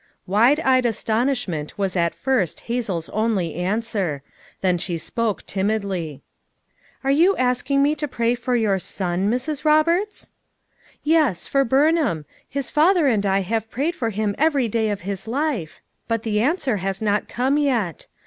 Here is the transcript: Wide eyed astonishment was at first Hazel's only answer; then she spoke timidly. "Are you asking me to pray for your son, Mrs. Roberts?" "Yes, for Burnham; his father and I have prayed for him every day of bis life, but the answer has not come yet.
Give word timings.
Wide 0.25 0.59
eyed 0.61 0.87
astonishment 0.87 1.77
was 1.77 1.95
at 1.95 2.15
first 2.15 2.61
Hazel's 2.61 3.07
only 3.09 3.53
answer; 3.53 4.23
then 4.61 4.79
she 4.79 4.97
spoke 4.97 5.45
timidly. 5.45 6.23
"Are 7.03 7.11
you 7.11 7.37
asking 7.37 7.83
me 7.83 7.93
to 7.93 8.07
pray 8.07 8.33
for 8.33 8.55
your 8.55 8.79
son, 8.79 9.29
Mrs. 9.29 9.63
Roberts?" 9.63 10.31
"Yes, 11.03 11.45
for 11.45 11.63
Burnham; 11.63 12.25
his 12.49 12.71
father 12.71 13.05
and 13.05 13.27
I 13.27 13.41
have 13.41 13.69
prayed 13.69 13.95
for 13.95 14.09
him 14.09 14.33
every 14.39 14.67
day 14.67 14.89
of 14.89 15.03
bis 15.05 15.27
life, 15.27 15.81
but 16.07 16.23
the 16.23 16.41
answer 16.41 16.77
has 16.77 16.99
not 16.99 17.27
come 17.27 17.59
yet. 17.59 18.07